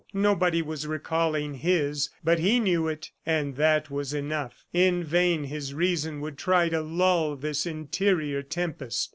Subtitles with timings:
[0.15, 4.65] Nobody was recalling his, but he knew it, and that was enough.
[4.73, 9.09] In vain his reason would try to lull this interior tempest.